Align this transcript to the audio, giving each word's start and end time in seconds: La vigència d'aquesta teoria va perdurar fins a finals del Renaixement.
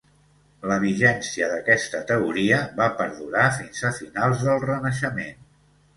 La 0.69 0.77
vigència 0.83 1.49
d'aquesta 1.51 2.01
teoria 2.11 2.63
va 2.81 2.89
perdurar 3.03 3.47
fins 3.59 3.85
a 3.91 3.95
finals 3.99 4.43
del 4.49 4.63
Renaixement. 4.65 5.51